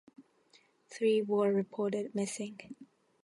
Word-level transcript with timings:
Three 0.89 1.21
were 1.21 1.53
reported 1.53 2.15
missing. 2.15 2.75